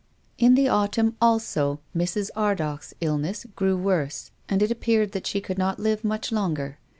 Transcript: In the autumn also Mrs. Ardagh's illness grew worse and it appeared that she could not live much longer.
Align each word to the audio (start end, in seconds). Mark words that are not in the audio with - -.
In 0.39 0.55
the 0.55 0.67
autumn 0.67 1.15
also 1.21 1.79
Mrs. 1.95 2.31
Ardagh's 2.35 2.95
illness 3.01 3.45
grew 3.55 3.77
worse 3.77 4.31
and 4.49 4.63
it 4.63 4.71
appeared 4.71 5.11
that 5.11 5.27
she 5.27 5.39
could 5.39 5.59
not 5.59 5.77
live 5.77 6.03
much 6.03 6.31
longer. 6.31 6.79